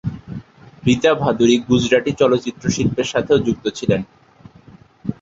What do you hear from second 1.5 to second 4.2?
গুজরাটি চলচ্চিত্র শিল্পের সাথেও যুক্ত ছিলেন।